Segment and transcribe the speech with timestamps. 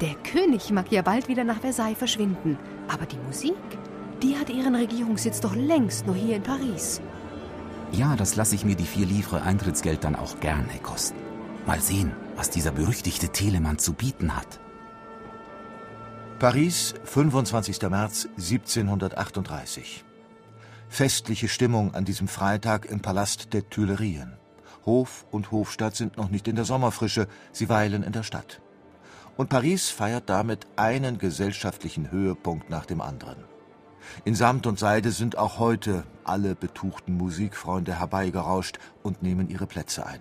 [0.00, 3.52] Der König mag ja bald wieder nach Versailles verschwinden, aber die Musik,
[4.22, 7.02] die hat ihren Regierungssitz doch längst nur hier in Paris.
[7.92, 11.18] Ja, das lasse ich mir die vier Livre Eintrittsgeld dann auch gerne kosten.
[11.66, 14.58] Mal sehen, was dieser berüchtigte Telemann zu bieten hat.
[16.38, 17.82] Paris, 25.
[17.90, 20.04] März 1738.
[20.88, 24.38] Festliche Stimmung an diesem Freitag im Palast der Tuilerien.
[24.86, 28.62] Hof und Hofstadt sind noch nicht in der Sommerfrische, sie weilen in der Stadt.
[29.40, 33.42] Und Paris feiert damit einen gesellschaftlichen Höhepunkt nach dem anderen.
[34.26, 40.04] In Samt und Seide sind auch heute alle betuchten Musikfreunde herbeigerauscht und nehmen ihre Plätze
[40.04, 40.20] ein.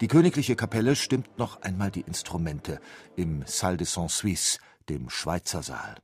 [0.00, 2.80] Die königliche Kapelle stimmt noch einmal die Instrumente
[3.14, 5.96] im Salle de Saint Suisse, dem Schweizer Saal.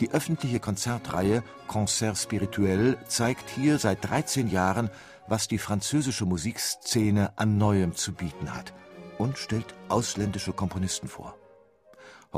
[0.00, 4.88] Die öffentliche Konzertreihe Concert Spirituel zeigt hier seit 13 Jahren,
[5.26, 8.72] was die französische Musikszene an Neuem zu bieten hat
[9.18, 11.36] und stellt ausländische Komponisten vor.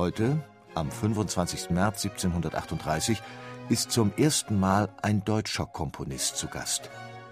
[0.00, 0.42] Heute,
[0.74, 1.68] am 25.
[1.68, 3.20] März 1738,
[3.68, 6.88] ist zum ersten Mal ein deutscher Komponist zu Gast,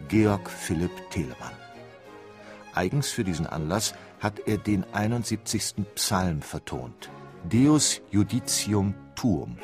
[0.09, 1.55] Georg Philipp Telemann.
[2.75, 5.77] Eigens für diesen Anlass hat er den 71.
[5.95, 7.09] Psalm vertont,
[7.51, 9.57] Deus Judicium Tuum.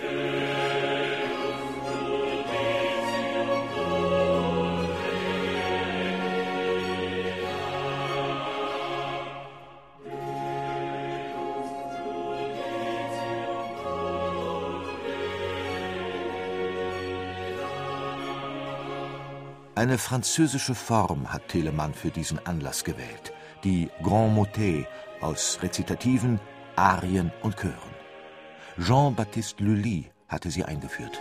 [19.77, 23.33] Eine französische Form hat Telemann für diesen Anlass gewählt,
[23.65, 24.87] die Grand Motet
[25.21, 26.39] aus Rezitativen,
[26.77, 27.95] Arien und Chören.
[28.79, 31.21] Jean-Baptiste Lully hatte sie eingeführt.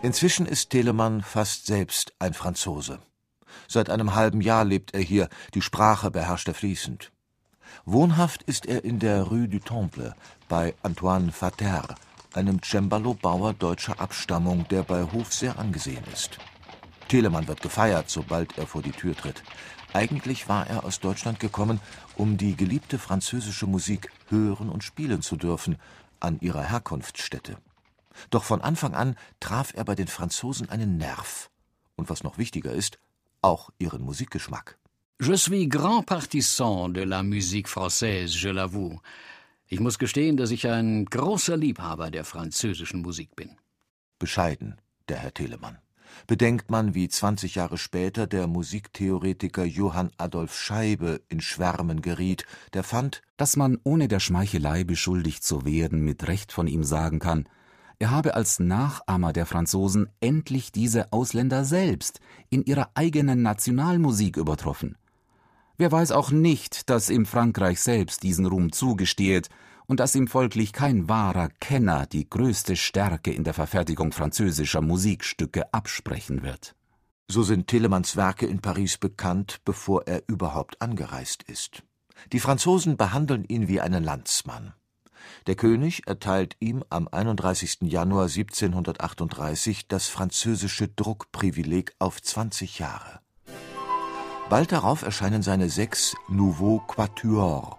[0.00, 3.00] Inzwischen ist Telemann fast selbst ein Franzose.
[3.68, 7.13] Seit einem halben Jahr lebt er hier, die Sprache beherrscht er fließend.
[7.84, 10.14] Wohnhaft ist er in der Rue du Temple
[10.48, 11.94] bei Antoine Vater,
[12.32, 16.38] einem Cembalo-Bauer deutscher Abstammung, der bei Hof sehr angesehen ist.
[17.08, 19.42] Telemann wird gefeiert, sobald er vor die Tür tritt.
[19.92, 21.80] Eigentlich war er aus Deutschland gekommen,
[22.16, 25.76] um die geliebte französische Musik hören und spielen zu dürfen,
[26.20, 27.58] an ihrer Herkunftsstätte.
[28.30, 31.50] Doch von Anfang an traf er bei den Franzosen einen Nerv.
[31.96, 32.98] Und was noch wichtiger ist,
[33.42, 34.78] auch ihren Musikgeschmack.
[35.26, 39.00] Je suis grand partisan de la musique française, je l'avoue.
[39.68, 43.56] Ich muss gestehen, dass ich ein großer Liebhaber der französischen Musik bin.
[44.18, 44.76] Bescheiden,
[45.08, 45.78] der Herr Telemann.
[46.26, 52.82] Bedenkt man, wie 20 Jahre später der Musiktheoretiker Johann Adolf Scheibe in Schwärmen geriet, der
[52.82, 57.48] fand, dass man ohne der Schmeichelei beschuldigt zu werden mit Recht von ihm sagen kann,
[57.98, 62.20] er habe als Nachahmer der Franzosen endlich diese Ausländer selbst
[62.50, 64.98] in ihrer eigenen Nationalmusik übertroffen.
[65.76, 69.48] Wer weiß auch nicht, dass ihm Frankreich selbst diesen Ruhm zugesteht
[69.86, 75.74] und dass ihm folglich kein wahrer Kenner die größte Stärke in der Verfertigung französischer Musikstücke
[75.74, 76.76] absprechen wird.
[77.28, 81.82] So sind Telemanns Werke in Paris bekannt, bevor er überhaupt angereist ist.
[82.32, 84.74] Die Franzosen behandeln ihn wie einen Landsmann.
[85.48, 87.78] Der König erteilt ihm am 31.
[87.82, 93.23] Januar 1738 das französische Druckprivileg auf 20 Jahre.
[94.50, 97.78] Bald darauf erscheinen seine sechs Nouveaux Quatuors,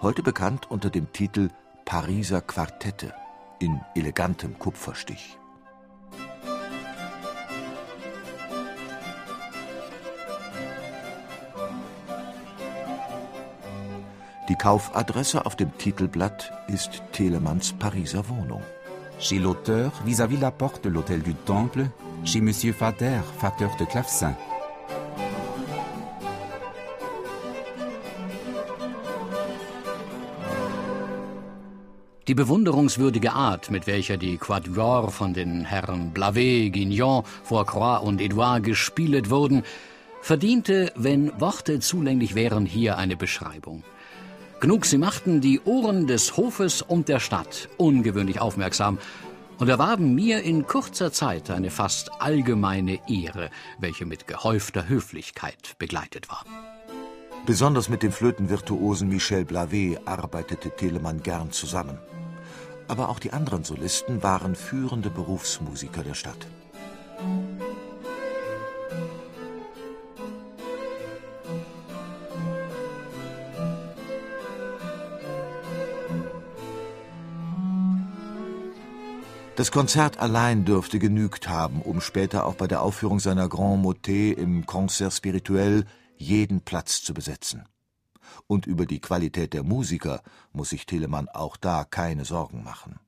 [0.00, 1.50] heute bekannt unter dem Titel
[1.84, 3.12] Pariser Quartette
[3.58, 5.38] in elegantem Kupferstich.
[14.48, 18.62] Die Kaufadresse auf dem Titelblatt ist Telemanns Pariser Wohnung.
[19.18, 21.90] Chez l'auteur, vis-à-vis la porte de l'hôtel du Temple,
[22.24, 24.34] chez Monsieur Fader, facteur de clavecin.
[32.28, 38.64] Die bewunderungswürdige Art, mit welcher die Quatuor von den Herren Blavet, Guignon, Fourcroy und Edouard
[38.64, 39.62] gespielt wurden,
[40.22, 43.84] verdiente, wenn Worte zulänglich wären, hier eine Beschreibung.
[44.58, 48.98] Genug, sie machten die Ohren des Hofes und der Stadt ungewöhnlich aufmerksam
[49.58, 56.28] und erwarben mir in kurzer Zeit eine fast allgemeine Ehre, welche mit gehäufter Höflichkeit begleitet
[56.28, 56.44] war.
[57.46, 61.96] Besonders mit dem Flötenvirtuosen Michel Blavet arbeitete Telemann gern zusammen.
[62.88, 66.46] Aber auch die anderen Solisten waren führende Berufsmusiker der Stadt.
[79.56, 84.36] Das Konzert allein dürfte genügt haben, um später auch bei der Aufführung seiner Grand Motet
[84.36, 85.86] im Concert Spirituel
[86.18, 87.64] jeden Platz zu besetzen.
[88.46, 92.98] Und über die Qualität der Musiker muss sich Telemann auch da keine Sorgen machen.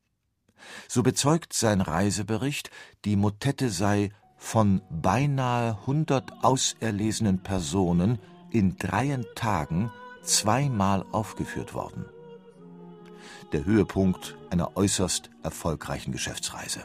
[0.89, 2.71] So bezeugt sein Reisebericht,
[3.05, 8.19] die Motette sei von beinahe hundert auserlesenen Personen
[8.51, 9.91] in dreien Tagen
[10.23, 12.07] zweimal aufgeführt worden.
[13.53, 16.81] Der Höhepunkt einer äußerst erfolgreichen Geschäftsreise.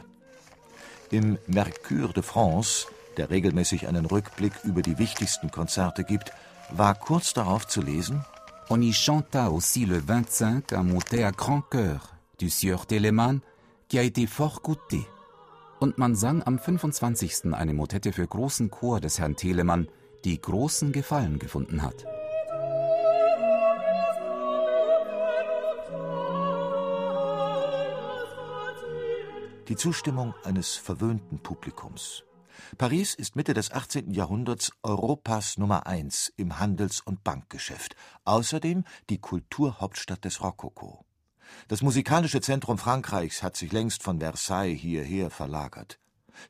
[1.10, 2.86] Im Mercure de France,
[3.16, 6.32] der regelmäßig einen Rückblick über die wichtigsten Konzerte gibt,
[6.70, 8.24] war kurz darauf zu lesen:
[8.68, 13.40] On y chanta aussi le 25 un motet à grand cœur du Sieur Telemann,
[13.88, 15.06] qui a été fort goûté.
[15.80, 17.52] Und man sang am 25.
[17.52, 19.88] eine Motette für großen Chor des Herrn Telemann,
[20.24, 22.06] die großen Gefallen gefunden hat.
[29.68, 32.24] Die Zustimmung eines verwöhnten Publikums.
[32.78, 34.10] Paris ist Mitte des 18.
[34.10, 41.04] Jahrhunderts Europas Nummer eins im Handels- und Bankgeschäft, außerdem die Kulturhauptstadt des Rokoko.
[41.68, 45.98] Das musikalische Zentrum Frankreichs hat sich längst von Versailles hierher verlagert.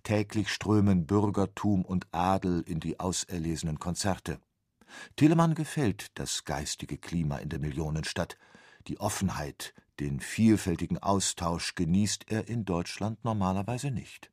[0.03, 4.39] Täglich strömen Bürgertum und Adel in die auserlesenen Konzerte.
[5.17, 8.39] Telemann gefällt das geistige Klima in der Millionenstadt,
[8.87, 14.31] die Offenheit, den vielfältigen Austausch genießt er in Deutschland normalerweise nicht.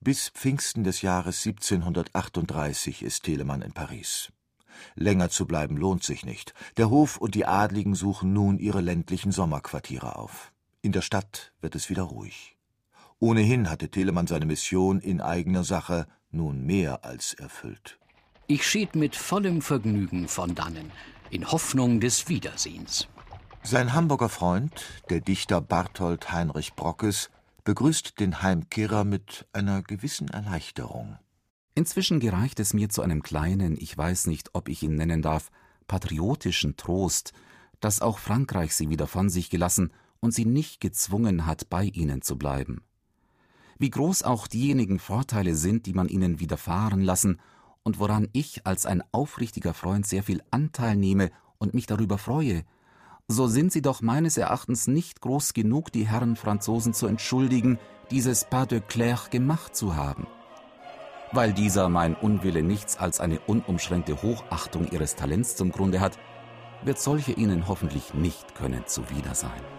[0.00, 4.32] Bis Pfingsten des Jahres 1738 ist Telemann in Paris.
[4.94, 6.54] Länger zu bleiben lohnt sich nicht.
[6.76, 10.52] Der Hof und die Adligen suchen nun ihre ländlichen Sommerquartiere auf.
[10.82, 12.56] In der Stadt wird es wieder ruhig.
[13.18, 17.98] Ohnehin hatte Telemann seine Mission in eigener Sache nun mehr als erfüllt.
[18.46, 20.92] Ich schied mit vollem Vergnügen von dannen,
[21.30, 23.08] in Hoffnung des Wiedersehens.
[23.64, 24.72] Sein Hamburger Freund,
[25.10, 27.30] der Dichter Barthold Heinrich Brockes,
[27.68, 31.18] begrüßt den Heimkehrer mit einer gewissen Erleichterung.
[31.74, 35.50] Inzwischen gereicht es mir zu einem kleinen, ich weiß nicht, ob ich ihn nennen darf,
[35.86, 37.34] patriotischen Trost,
[37.78, 42.22] dass auch Frankreich sie wieder von sich gelassen und sie nicht gezwungen hat, bei ihnen
[42.22, 42.84] zu bleiben.
[43.78, 47.38] Wie groß auch diejenigen Vorteile sind, die man ihnen widerfahren lassen
[47.82, 52.64] und woran ich als ein aufrichtiger Freund sehr viel Anteil nehme und mich darüber freue,
[53.28, 57.78] so sind sie doch meines Erachtens nicht groß genug, die Herren Franzosen zu entschuldigen,
[58.10, 60.26] dieses Pas de Clair gemacht zu haben.
[61.32, 66.18] Weil dieser mein Unwille nichts als eine unumschränkte Hochachtung ihres Talents zum Grunde hat,
[66.82, 69.77] wird solche ihnen hoffentlich nicht können zuwider sein.